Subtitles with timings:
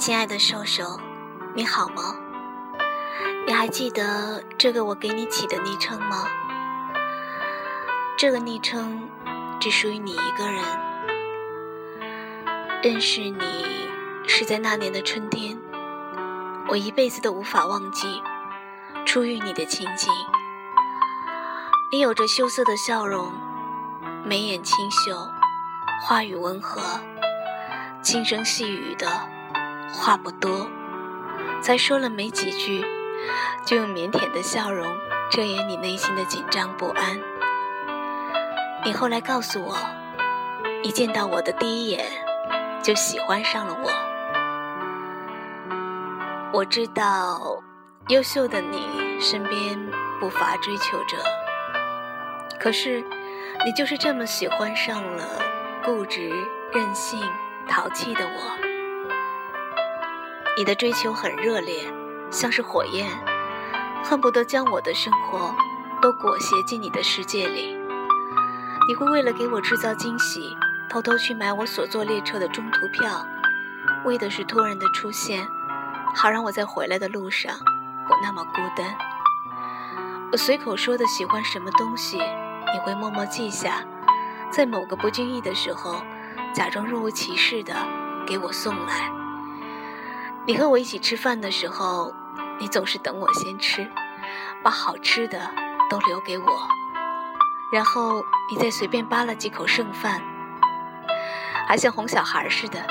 [0.00, 0.98] 亲爱的兽兽，
[1.54, 2.16] 你好吗？
[3.46, 6.26] 你还记得这个我给你起的昵称吗？
[8.16, 9.06] 这个昵称
[9.60, 10.64] 只属于你一个人。
[12.82, 13.90] 认识你
[14.26, 15.58] 是在那年的春天，
[16.66, 18.22] 我一辈子都无法忘记
[19.04, 20.10] 初遇你的情景。
[21.92, 23.30] 你有着羞涩的笑容，
[24.24, 25.14] 眉眼清秀，
[26.02, 26.80] 话语温和，
[28.02, 29.06] 轻声细语的。
[29.92, 30.68] 话不多，
[31.60, 32.84] 才说了没几句，
[33.64, 34.86] 就用腼腆的笑容
[35.30, 37.20] 遮掩你内心的紧张不安。
[38.84, 39.76] 你后来告诉我，
[40.82, 42.06] 一见到我的第一眼
[42.82, 43.90] 就喜欢上了我。
[46.52, 47.62] 我知道，
[48.08, 49.78] 优秀的你身边
[50.18, 51.18] 不乏追求者，
[52.58, 53.04] 可是
[53.64, 55.24] 你就是这么喜欢上了
[55.84, 56.32] 固执、
[56.72, 57.20] 任性、
[57.68, 58.69] 淘气的我。
[60.56, 61.92] 你的追求很热烈，
[62.30, 63.08] 像是火焰，
[64.04, 65.54] 恨不得将我的生活
[66.02, 67.76] 都裹挟进你的世界里。
[68.88, 70.54] 你会为了给我制造惊喜，
[70.90, 73.24] 偷偷去买我所坐列车的中途票，
[74.04, 75.46] 为的是突然的出现，
[76.14, 77.56] 好让我在回来的路上
[78.08, 78.94] 不那么孤单。
[80.32, 83.84] 我随口说的喜欢什么东西，你会默默记下，
[84.50, 86.02] 在某个不经意的时候，
[86.52, 87.74] 假装若无其事的
[88.26, 89.19] 给我送来。
[90.46, 92.12] 你和我一起吃饭的时候，
[92.58, 93.86] 你总是等我先吃，
[94.64, 95.38] 把好吃的
[95.88, 96.68] 都留给我，
[97.72, 100.20] 然后你再随便扒了几口剩饭，
[101.68, 102.84] 还像哄小孩似的，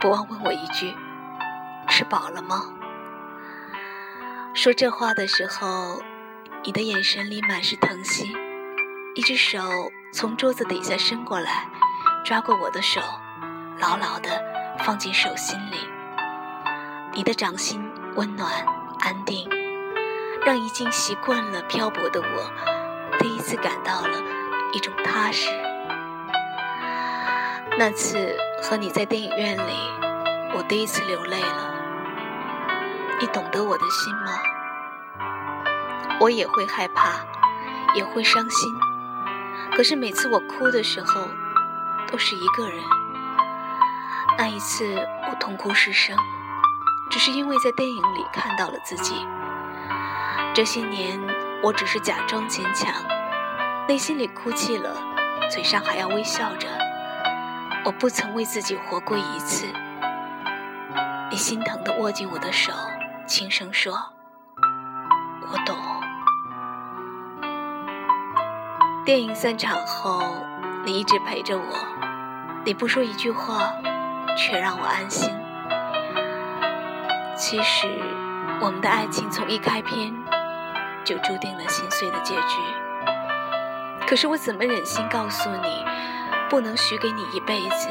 [0.00, 0.94] 不忘问我一句
[1.88, 2.64] ：“吃饱了吗？”
[4.54, 6.00] 说这话的时候，
[6.64, 8.34] 你的眼神里满是疼惜，
[9.14, 9.60] 一只手
[10.12, 11.68] 从桌子底下伸过来，
[12.24, 13.00] 抓过我的手，
[13.78, 14.30] 牢牢地
[14.84, 15.93] 放进手心里。
[17.16, 17.80] 你的掌心
[18.16, 18.50] 温暖
[18.98, 19.48] 安定，
[20.44, 24.20] 让已经习惯了漂泊的我，第一次感到了
[24.72, 25.48] 一种踏实。
[27.78, 29.72] 那次和你在电影院里，
[30.56, 31.72] 我第一次流泪了。
[33.20, 34.32] 你懂得我的心吗？
[36.18, 37.24] 我也会害怕，
[37.94, 38.74] 也会伤心，
[39.76, 41.28] 可是每次我哭的时候，
[42.10, 42.82] 都是一个人。
[44.36, 44.96] 那一次
[45.30, 46.16] 我痛哭失声。
[47.14, 49.14] 只是因为在电影里看到了自己。
[50.52, 51.16] 这些年，
[51.62, 52.92] 我只是假装坚强，
[53.86, 54.90] 内心里哭泣了，
[55.48, 56.66] 嘴上还要微笑着。
[57.84, 59.64] 我不曾为自己活过一次。
[61.30, 62.72] 你心疼地握紧我的手，
[63.28, 63.94] 轻声说
[65.52, 65.76] ：“我懂。”
[69.06, 70.20] 电影散场后，
[70.84, 71.64] 你一直陪着我，
[72.64, 73.72] 你不说一句话，
[74.36, 75.32] 却让我安心。
[77.36, 77.88] 其实，
[78.60, 80.14] 我们的爱情从一开篇
[81.04, 82.60] 就注定了心碎的结局。
[84.06, 85.84] 可是我怎么忍心告诉你，
[86.48, 87.88] 不能许给你一辈子，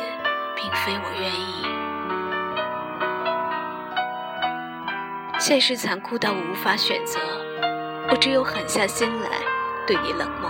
[0.55, 1.65] 并非我愿意。
[5.39, 7.19] 现实残酷到我无法选择，
[8.09, 9.29] 我只有狠下心来
[9.85, 10.49] 对你冷漠。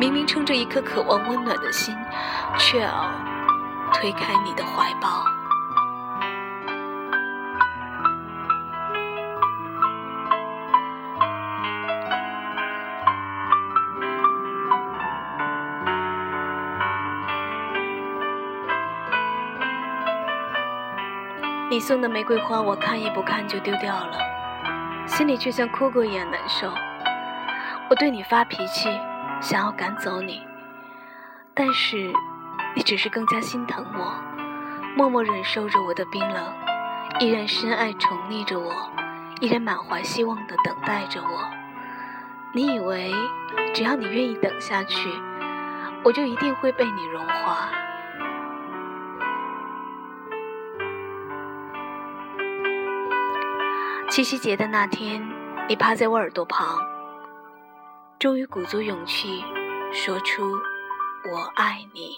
[0.00, 1.94] 明明撑着一颗渴望温暖的心，
[2.58, 3.10] 却要
[3.92, 5.35] 推开你的怀抱。
[21.68, 24.16] 你送的玫瑰花，我看也不看就丢掉了，
[25.04, 26.72] 心里却像哭过一样难受。
[27.90, 28.88] 我对你发脾气，
[29.40, 30.46] 想要赶走你，
[31.54, 32.12] 但是
[32.76, 34.14] 你只是更加心疼我，
[34.96, 36.52] 默默忍受着我的冰冷，
[37.18, 38.72] 依然深爱宠溺着我，
[39.40, 41.50] 依然满怀希望的等待着我。
[42.52, 43.12] 你以为
[43.74, 45.10] 只要你愿意等下去，
[46.04, 47.70] 我就一定会被你融化。
[54.08, 55.20] 七夕节的那天，
[55.68, 56.78] 你趴在我耳朵旁，
[58.20, 59.44] 终于鼓足勇气
[59.92, 60.52] 说出
[61.30, 62.16] “我爱你”。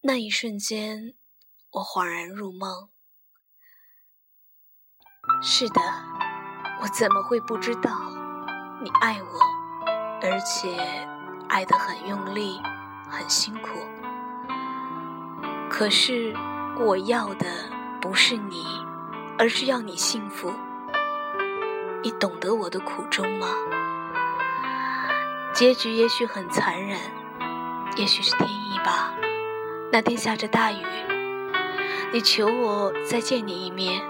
[0.00, 1.14] 那一瞬间，
[1.70, 2.88] 我恍然入梦。
[5.42, 5.80] 是的，
[6.80, 7.90] 我怎么会不知道
[8.82, 9.38] 你爱我，
[10.22, 10.74] 而且
[11.48, 12.58] 爱得很用力，
[13.08, 13.68] 很辛苦。
[15.70, 16.34] 可是
[16.80, 17.46] 我要的
[18.00, 18.64] 不是你。
[19.36, 20.52] 而是要你幸福，
[22.02, 23.48] 你懂得我的苦衷吗？
[25.52, 26.98] 结局也许很残忍，
[27.96, 29.12] 也许是天意吧。
[29.92, 30.84] 那天下着大雨，
[32.12, 34.00] 你求我再见你一面，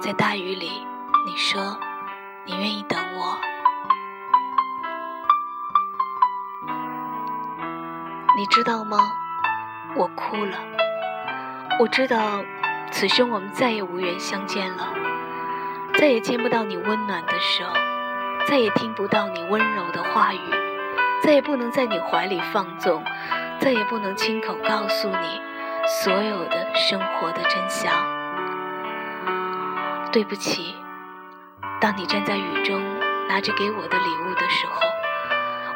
[0.00, 0.70] 在大雨里，
[1.26, 1.78] 你说
[2.44, 3.38] 你愿意等我。
[8.38, 8.98] 你知道吗？
[9.96, 10.58] 我哭了。
[11.80, 12.42] 我知道，
[12.98, 14.88] 此生我们再也无缘相见了，
[15.98, 17.66] 再也见不到你温暖的手，
[18.48, 20.40] 再也听不到你温柔的话语，
[21.22, 23.04] 再也不能在你怀里放纵，
[23.60, 25.42] 再也不能亲口告诉你
[25.86, 27.92] 所有的生活的真相。
[30.10, 30.74] 对不起，
[31.78, 32.82] 当你站在雨中
[33.28, 34.80] 拿着给我的礼物的时候，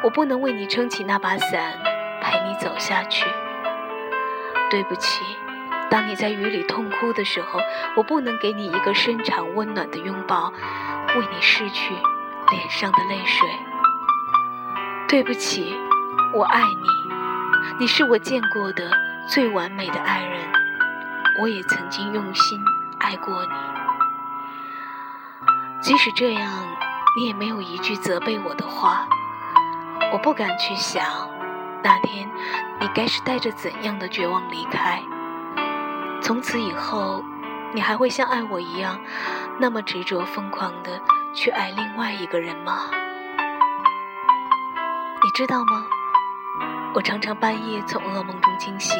[0.01, 1.77] 我不能为你撑起那把伞。
[2.19, 3.27] 陪你走下去。
[4.71, 5.23] 对不起，
[5.91, 7.59] 当你在雨里痛哭的时候，
[7.97, 10.53] 我不能给你一个深长温暖的拥抱，
[11.15, 11.93] 为你拭去
[12.49, 13.49] 脸上的泪水。
[15.09, 15.75] 对不起，
[16.33, 16.87] 我爱你，
[17.81, 18.89] 你是我见过的
[19.27, 20.39] 最完美的爱人，
[21.41, 22.63] 我也曾经用心
[22.97, 23.51] 爱过你。
[25.81, 26.49] 即使这样，
[27.17, 29.05] 你也没有一句责备我的话，
[30.13, 31.03] 我不敢去想。
[31.83, 32.31] 那天，
[32.79, 35.03] 你该是带着怎样的绝望离开？
[36.21, 37.23] 从此以后，
[37.73, 38.99] 你还会像爱我一样，
[39.59, 41.01] 那么执着疯狂的
[41.33, 42.89] 去爱另外一个人吗？
[45.23, 45.85] 你知道吗？
[46.93, 48.97] 我常常半夜从噩梦中惊醒，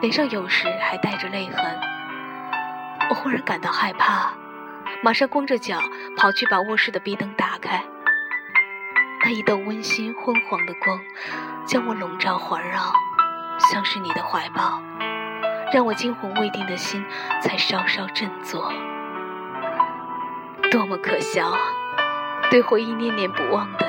[0.00, 1.78] 脸上有时还带着泪痕。
[3.10, 4.32] 我忽然感到害怕，
[5.02, 5.80] 马上光着脚
[6.16, 7.84] 跑去把卧室的壁灯打开。
[9.24, 10.98] 那一道温馨昏黄的光，
[11.66, 12.92] 将我笼罩环绕，
[13.58, 14.80] 像是你的怀抱，
[15.72, 17.04] 让我惊魂未定的心
[17.42, 18.72] 才稍稍振作。
[20.70, 21.56] 多么可笑！
[22.50, 23.86] 对回忆念念不忘的，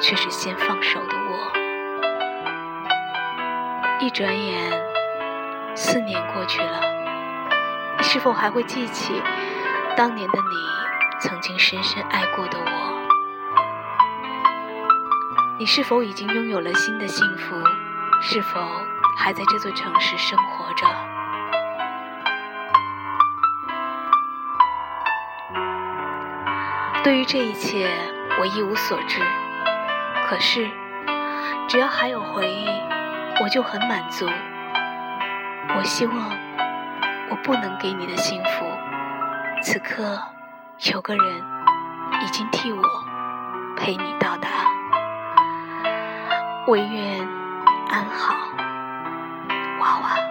[0.00, 1.52] 却是先放手的我。
[3.98, 4.72] 一转眼，
[5.74, 6.80] 四年过去了，
[7.98, 9.20] 你是否还会记起
[9.96, 12.98] 当年的你曾经深深爱过的我？
[15.58, 17.56] 你是否已经拥有了新的幸福？
[18.22, 18.60] 是否
[19.16, 20.86] 还在这座城市生活着？
[27.02, 27.90] 对于这一切，
[28.38, 29.20] 我一无所知。
[30.28, 30.70] 可是，
[31.68, 32.66] 只要还有回忆，
[33.42, 34.28] 我就很满足。
[35.76, 36.30] 我希望，
[37.30, 38.66] 我不能给你的幸福，
[39.62, 40.20] 此刻
[40.92, 41.44] 有个人
[42.22, 42.82] 已经替我
[43.76, 44.48] 陪你到达。
[46.68, 47.26] 唯愿
[47.88, 48.34] 安好，
[49.80, 50.29] 娃娃。